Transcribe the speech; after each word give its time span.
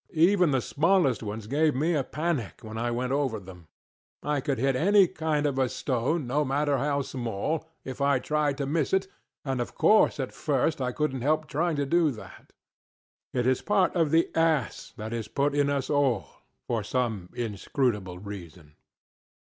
Even 0.17 0.49
the 0.49 0.61
smallest 0.61 1.21
ones 1.21 1.45
gave 1.45 1.75
me 1.75 1.93
a 1.93 2.03
panic 2.03 2.61
when 2.63 2.75
I 2.75 2.89
went 2.89 3.11
over 3.11 3.39
them. 3.39 3.67
I 4.23 4.41
could 4.41 4.57
hit 4.57 4.75
any 4.75 5.07
kind 5.07 5.45
of 5.45 5.59
a 5.59 5.69
stone, 5.69 6.25
no 6.25 6.43
matter 6.43 6.79
how 6.79 7.03
small, 7.03 7.67
if 7.85 8.01
I 8.01 8.17
tried 8.17 8.57
to 8.57 8.65
miss 8.65 8.93
it; 8.93 9.05
and 9.45 9.61
of 9.61 9.75
course 9.75 10.19
at 10.19 10.33
first 10.33 10.81
I 10.81 10.91
couldnŌĆÖt 10.91 11.21
help 11.21 11.47
trying 11.47 11.75
to 11.75 11.85
do 11.85 12.09
that. 12.13 12.51
It 13.31 13.45
is 13.45 13.61
but 13.61 13.89
natural. 13.89 13.91
It 13.91 13.91
is 13.91 13.91
part 13.93 13.95
of 13.95 14.09
the 14.09 14.29
ass 14.33 14.93
that 14.97 15.13
is 15.13 15.27
put 15.27 15.53
in 15.53 15.69
us 15.69 15.87
all, 15.87 16.29
for 16.67 16.81
some 16.83 17.29
inscrutable 17.35 18.17
reason. 18.17 18.77